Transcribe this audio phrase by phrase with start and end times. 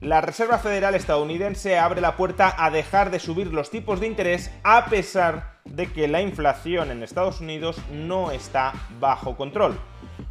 [0.00, 4.50] La Reserva Federal estadounidense abre la puerta a dejar de subir los tipos de interés
[4.64, 9.78] a pesar de que la inflación en Estados Unidos no está bajo control.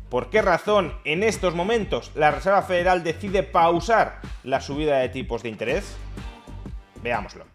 [0.09, 5.43] ¿Por qué razón en estos momentos la Reserva Federal decide pausar la subida de tipos
[5.43, 5.95] de interés?
[7.03, 7.45] Veámoslo.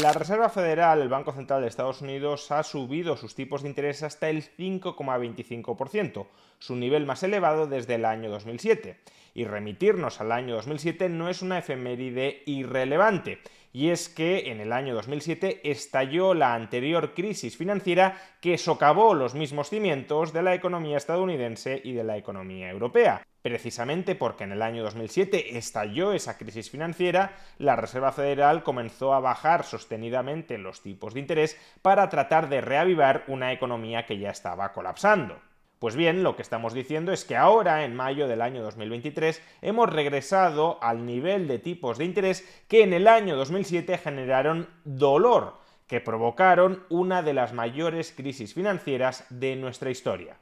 [0.00, 4.02] La Reserva Federal, el Banco Central de Estados Unidos, ha subido sus tipos de interés
[4.02, 6.26] hasta el 5,25%,
[6.58, 8.98] su nivel más elevado desde el año 2007.
[9.34, 13.40] Y remitirnos al año 2007 no es una efeméride irrelevante,
[13.74, 19.34] y es que en el año 2007 estalló la anterior crisis financiera que socavó los
[19.34, 23.22] mismos cimientos de la economía estadounidense y de la economía europea.
[23.42, 29.20] Precisamente porque en el año 2007 estalló esa crisis financiera, la Reserva Federal comenzó a
[29.20, 34.72] bajar sostenidamente los tipos de interés para tratar de reavivar una economía que ya estaba
[34.72, 35.40] colapsando.
[35.80, 39.92] Pues bien, lo que estamos diciendo es que ahora, en mayo del año 2023, hemos
[39.92, 46.00] regresado al nivel de tipos de interés que en el año 2007 generaron dolor, que
[46.00, 50.36] provocaron una de las mayores crisis financieras de nuestra historia.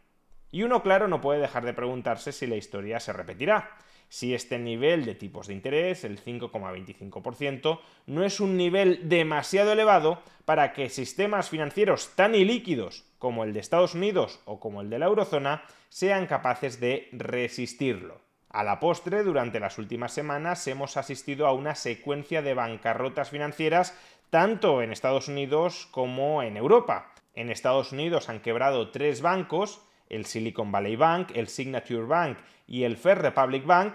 [0.50, 3.76] Y uno, claro, no puede dejar de preguntarse si la historia se repetirá.
[4.08, 10.20] Si este nivel de tipos de interés, el 5,25%, no es un nivel demasiado elevado
[10.44, 14.98] para que sistemas financieros tan ilíquidos como el de Estados Unidos o como el de
[14.98, 18.20] la eurozona sean capaces de resistirlo.
[18.48, 23.96] A la postre, durante las últimas semanas hemos asistido a una secuencia de bancarrotas financieras
[24.30, 27.12] tanto en Estados Unidos como en Europa.
[27.34, 32.84] En Estados Unidos han quebrado tres bancos, el Silicon Valley Bank, el Signature Bank y
[32.84, 33.94] el First Republic Bank,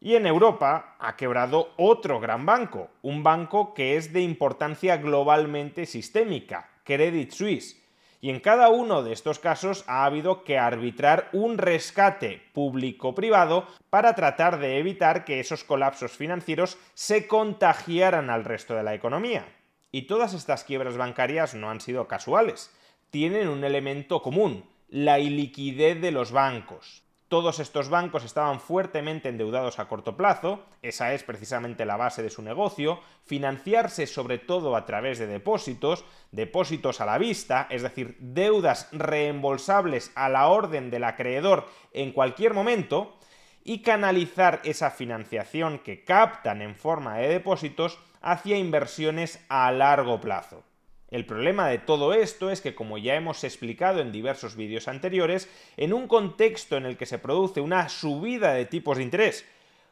[0.00, 5.86] y en Europa ha quebrado otro gran banco, un banco que es de importancia globalmente
[5.86, 7.80] sistémica, Credit Suisse.
[8.20, 14.14] Y en cada uno de estos casos ha habido que arbitrar un rescate público-privado para
[14.14, 19.44] tratar de evitar que esos colapsos financieros se contagiaran al resto de la economía.
[19.92, 22.74] Y todas estas quiebras bancarias no han sido casuales,
[23.10, 27.02] tienen un elemento común, la iliquidez de los bancos.
[27.28, 32.28] Todos estos bancos estaban fuertemente endeudados a corto plazo, esa es precisamente la base de
[32.28, 38.18] su negocio, financiarse sobre todo a través de depósitos, depósitos a la vista, es decir,
[38.20, 43.16] deudas reembolsables a la orden del acreedor en cualquier momento,
[43.64, 50.64] y canalizar esa financiación que captan en forma de depósitos hacia inversiones a largo plazo.
[51.12, 55.46] El problema de todo esto es que, como ya hemos explicado en diversos vídeos anteriores,
[55.76, 59.46] en un contexto en el que se produce una subida de tipos de interés,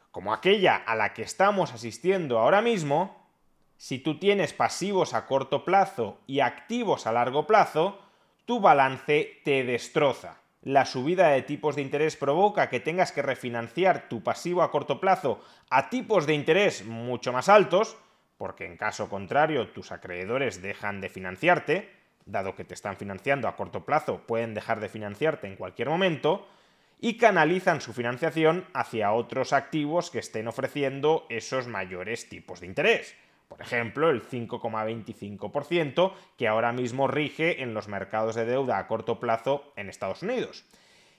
[0.09, 3.23] como aquella a la que estamos asistiendo ahora mismo,
[3.77, 7.99] si tú tienes pasivos a corto plazo y activos a largo plazo,
[8.45, 10.39] tu balance te destroza.
[10.63, 14.99] La subida de tipos de interés provoca que tengas que refinanciar tu pasivo a corto
[14.99, 15.39] plazo
[15.69, 17.95] a tipos de interés mucho más altos,
[18.41, 21.91] porque en caso contrario tus acreedores dejan de financiarte,
[22.25, 26.47] dado que te están financiando a corto plazo, pueden dejar de financiarte en cualquier momento,
[26.99, 33.15] y canalizan su financiación hacia otros activos que estén ofreciendo esos mayores tipos de interés.
[33.47, 39.19] Por ejemplo, el 5,25% que ahora mismo rige en los mercados de deuda a corto
[39.19, 40.65] plazo en Estados Unidos.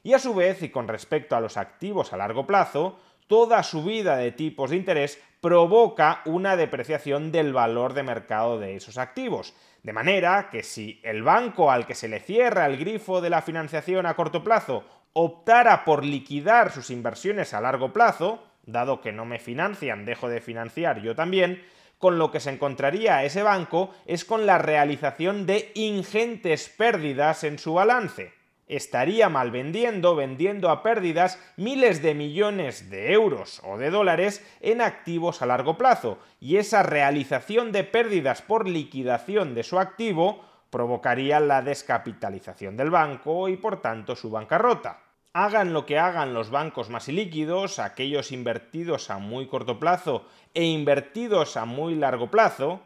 [0.03, 4.17] Y a su vez, y con respecto a los activos a largo plazo, toda subida
[4.17, 9.55] de tipos de interés provoca una depreciación del valor de mercado de esos activos.
[9.83, 13.43] De manera que si el banco al que se le cierra el grifo de la
[13.43, 19.25] financiación a corto plazo optara por liquidar sus inversiones a largo plazo, dado que no
[19.25, 21.61] me financian, dejo de financiar yo también,
[21.99, 27.59] con lo que se encontraría ese banco es con la realización de ingentes pérdidas en
[27.59, 28.33] su balance
[28.69, 34.81] estaría mal vendiendo, vendiendo a pérdidas miles de millones de euros o de dólares en
[34.81, 41.39] activos a largo plazo, y esa realización de pérdidas por liquidación de su activo provocaría
[41.39, 45.01] la descapitalización del banco y por tanto su bancarrota.
[45.35, 50.65] Hagan lo que hagan los bancos más ilíquidos, aquellos invertidos a muy corto plazo e
[50.65, 52.81] invertidos a muy largo plazo,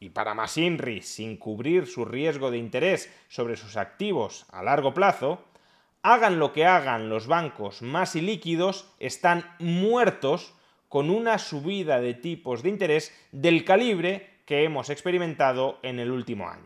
[0.00, 4.94] y para más INRI sin cubrir su riesgo de interés sobre sus activos a largo
[4.94, 5.44] plazo,
[6.02, 10.54] Hagan lo que hagan los bancos más ilíquidos, están muertos
[10.88, 16.48] con una subida de tipos de interés del calibre que hemos experimentado en el último
[16.48, 16.64] año.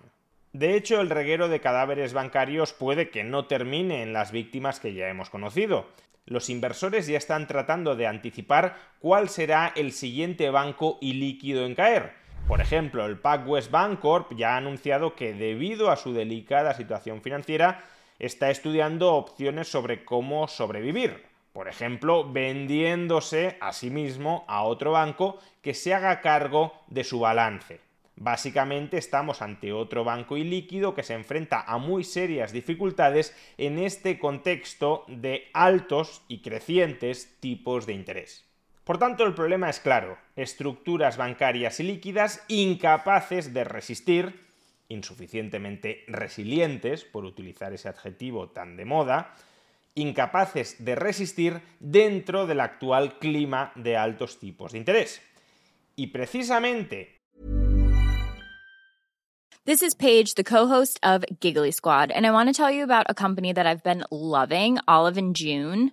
[0.52, 4.94] De hecho, el reguero de cadáveres bancarios puede que no termine en las víctimas que
[4.94, 5.88] ya hemos conocido.
[6.26, 12.23] Los inversores ya están tratando de anticipar cuál será el siguiente banco ilíquido en caer.
[12.46, 17.84] Por ejemplo, el PacWest Bancorp ya ha anunciado que debido a su delicada situación financiera
[18.18, 21.24] está estudiando opciones sobre cómo sobrevivir.
[21.54, 27.20] Por ejemplo, vendiéndose a sí mismo a otro banco que se haga cargo de su
[27.20, 27.80] balance.
[28.16, 34.18] Básicamente estamos ante otro banco ilíquido que se enfrenta a muy serias dificultades en este
[34.18, 38.43] contexto de altos y crecientes tipos de interés.
[38.84, 44.40] Por tanto, el problema es claro, estructuras bancarias y líquidas incapaces de resistir,
[44.88, 49.34] insuficientemente resilientes, por utilizar ese adjetivo tan de moda,
[49.94, 55.22] incapaces de resistir dentro del actual clima de altos tipos de interés.
[55.96, 57.14] Y precisamente
[59.66, 63.06] This is Paige, the co-host of Giggly Squad, and I want to tell you about
[63.08, 65.92] a company that I've been loving, Olive and June.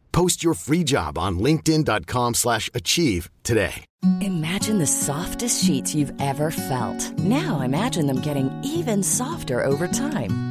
[0.11, 3.85] Post your free job on linkedin.com slash achieve today.
[4.21, 7.19] Imagine the softest sheets you've ever felt.
[7.19, 10.50] Now imagine them getting even softer over time.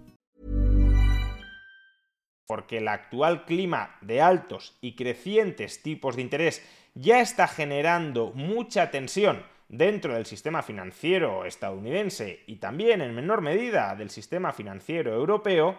[2.51, 6.61] Porque el actual clima de altos y crecientes tipos de interés
[6.95, 13.95] ya está generando mucha tensión dentro del sistema financiero estadounidense y también en menor medida
[13.95, 15.77] del sistema financiero europeo,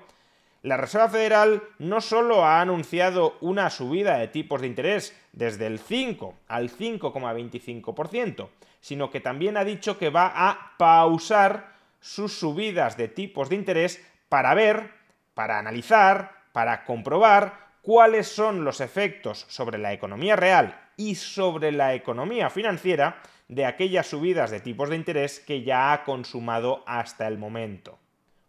[0.63, 5.79] la Reserva Federal no solo ha anunciado una subida de tipos de interés desde el
[5.79, 8.49] 5 al 5,25%,
[8.81, 14.03] sino que también ha dicho que va a pausar sus subidas de tipos de interés
[14.31, 14.91] para ver,
[15.35, 21.94] para analizar, para comprobar cuáles son los efectos sobre la economía real y sobre la
[21.94, 27.38] economía financiera de aquellas subidas de tipos de interés que ya ha consumado hasta el
[27.38, 27.99] momento.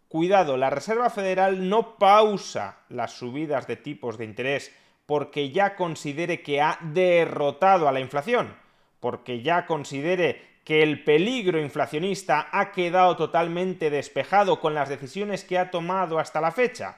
[0.08, 4.72] Cuidado, la Reserva Federal no pausa las subidas de tipos de interés
[5.06, 8.54] porque ya considere que ha derrotado a la inflación,
[9.00, 15.58] porque ya considere que el peligro inflacionista ha quedado totalmente despejado con las decisiones que
[15.58, 16.96] ha tomado hasta la fecha.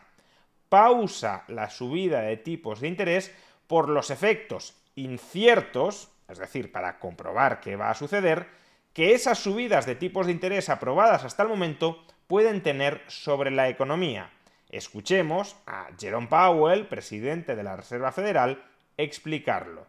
[0.76, 3.32] Pausa la subida de tipos de interés
[3.66, 8.46] por los efectos inciertos, es decir, para comprobar qué va a suceder,
[8.92, 13.70] que esas subidas de tipos de interés aprobadas hasta el momento pueden tener sobre la
[13.70, 14.30] economía.
[14.68, 18.62] Escuchemos a Jerome Powell, presidente de la Reserva Federal,
[18.98, 19.86] explicarlo.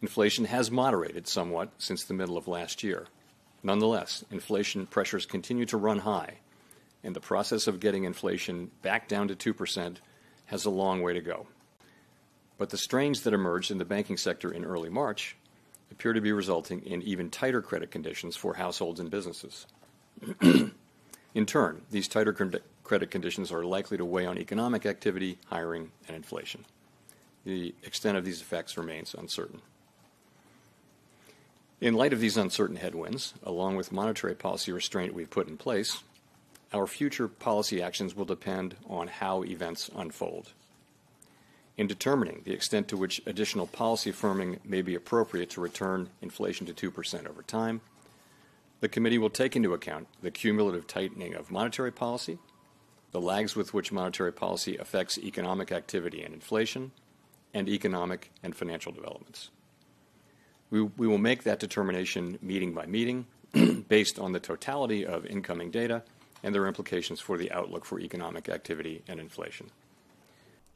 [0.00, 3.08] Inflation has moderated somewhat since the middle of last year.
[3.64, 6.38] Nonetheless, inflation pressures continue to run high,
[7.04, 9.96] and the process of getting inflation back down to 2%
[10.46, 11.46] has a long way to go.
[12.58, 15.36] But the strains that emerged in the banking sector in early March
[15.90, 19.66] appear to be resulting in even tighter credit conditions for households and businesses.
[21.34, 22.32] In turn, these tighter
[22.84, 26.66] credit conditions are likely to weigh on economic activity, hiring, and inflation.
[27.44, 29.62] The extent of these effects remains uncertain.
[31.80, 36.02] In light of these uncertain headwinds, along with monetary policy restraint we've put in place,
[36.72, 40.52] our future policy actions will depend on how events unfold.
[41.76, 46.66] In determining the extent to which additional policy firming may be appropriate to return inflation
[46.66, 47.80] to 2% over time,
[48.80, 52.38] the Committee will take into account the cumulative tightening of monetary policy,
[53.12, 56.90] the lags with which monetary policy affects economic activity and inflation,
[57.54, 59.50] and economic and financial developments.
[60.70, 63.26] We, we will make that determination meeting by meeting
[63.88, 66.02] based on the totality of incoming data
[66.42, 69.68] and their implications for the outlook for economic activity and inflation.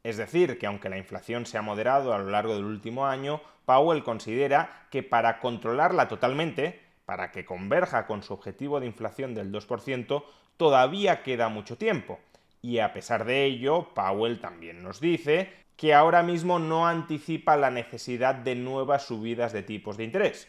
[0.03, 3.41] Es decir, que aunque la inflación se ha moderado a lo largo del último año,
[3.65, 9.51] Powell considera que para controlarla totalmente, para que converja con su objetivo de inflación del
[9.51, 10.23] 2%,
[10.55, 12.19] todavía queda mucho tiempo.
[12.61, 17.69] Y a pesar de ello, Powell también nos dice que ahora mismo no anticipa la
[17.69, 20.47] necesidad de nuevas subidas de tipos de interés.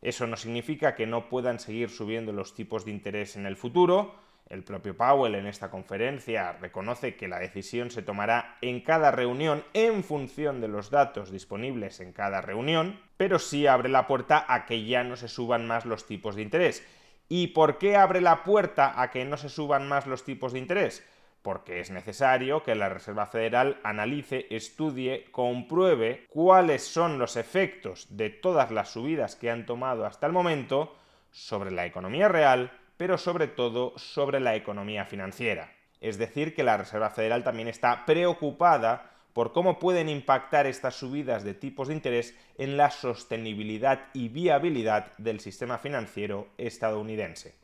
[0.00, 4.14] Eso no significa que no puedan seguir subiendo los tipos de interés en el futuro,
[4.48, 9.64] el propio Powell en esta conferencia reconoce que la decisión se tomará en cada reunión
[9.72, 14.66] en función de los datos disponibles en cada reunión, pero sí abre la puerta a
[14.66, 16.86] que ya no se suban más los tipos de interés.
[17.28, 20.58] ¿Y por qué abre la puerta a que no se suban más los tipos de
[20.58, 21.04] interés?
[21.40, 28.30] Porque es necesario que la Reserva Federal analice, estudie, compruebe cuáles son los efectos de
[28.30, 30.94] todas las subidas que han tomado hasta el momento
[31.30, 35.72] sobre la economía real, pero sobre todo sobre la economía financiera.
[36.00, 41.42] Es decir, que la Reserva Federal también está preocupada por cómo pueden impactar estas subidas
[41.42, 47.56] de tipos de interés en la sostenibilidad y viabilidad del sistema financiero estadounidense.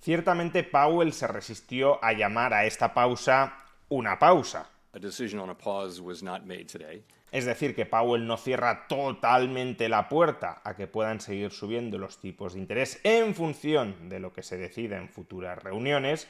[0.00, 4.70] Ciertamente Powell se resistió a llamar a esta pausa una pausa.
[7.32, 12.18] Es decir, que Powell no cierra totalmente la puerta a que puedan seguir subiendo los
[12.18, 16.28] tipos de interés en función de lo que se decida en futuras reuniones,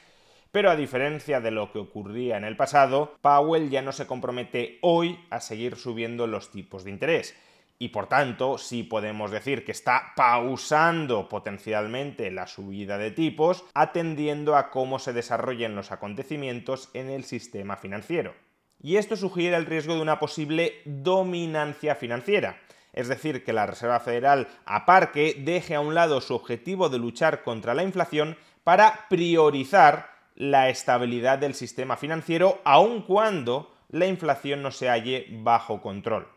[0.51, 4.79] pero a diferencia de lo que ocurría en el pasado, Powell ya no se compromete
[4.81, 7.35] hoy a seguir subiendo los tipos de interés.
[7.79, 14.55] Y por tanto, sí podemos decir que está pausando potencialmente la subida de tipos, atendiendo
[14.55, 18.33] a cómo se desarrollen los acontecimientos en el sistema financiero
[18.81, 22.57] y esto sugiere el riesgo de una posible dominancia financiera.
[22.93, 27.43] Es decir, que la Reserva Federal aparque, deje a un lado su objetivo de luchar
[27.43, 34.71] contra la inflación para priorizar la estabilidad del sistema financiero, aun cuando la inflación no
[34.71, 36.27] se halle bajo control.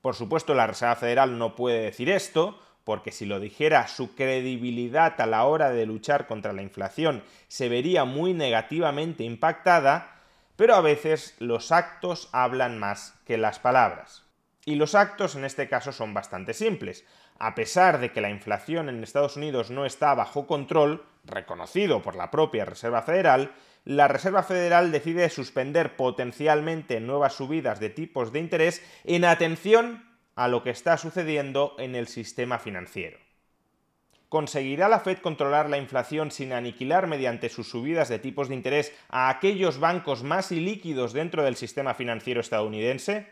[0.00, 5.20] Por supuesto, la Reserva Federal no puede decir esto, porque si lo dijera, su credibilidad
[5.20, 10.19] a la hora de luchar contra la inflación se vería muy negativamente impactada,
[10.60, 14.26] pero a veces los actos hablan más que las palabras.
[14.66, 17.06] Y los actos en este caso son bastante simples.
[17.38, 22.14] A pesar de que la inflación en Estados Unidos no está bajo control, reconocido por
[22.14, 23.54] la propia Reserva Federal,
[23.86, 30.48] la Reserva Federal decide suspender potencialmente nuevas subidas de tipos de interés en atención a
[30.48, 33.16] lo que está sucediendo en el sistema financiero.
[34.30, 38.94] ¿Conseguirá la Fed controlar la inflación sin aniquilar mediante sus subidas de tipos de interés
[39.08, 43.26] a aquellos bancos más ilíquidos dentro del sistema financiero estadounidense?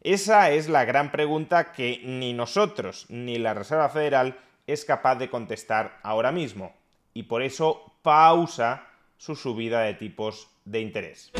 [0.00, 5.30] Esa es la gran pregunta que ni nosotros ni la Reserva Federal es capaz de
[5.30, 6.74] contestar ahora mismo,
[7.14, 11.30] y por eso pausa su subida de tipos de interés.